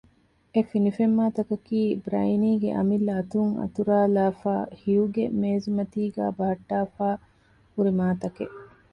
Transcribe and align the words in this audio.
އެ 0.53 0.61
ފިނިފެންމާތަކަކީ 0.71 1.79
ބްރައިނީގެ 2.05 2.69
އަމިއްލަ 2.77 3.11
އަތުން 3.17 3.53
އަތުރައިލައިފައި 3.61 4.65
ހިޔުގެ 4.81 5.25
މޭޒުމަތީގައި 5.41 6.33
ބަހައްޓައިފައި 6.37 7.17
ހުރި 7.73 7.91
މާތަކެއް 7.99 8.55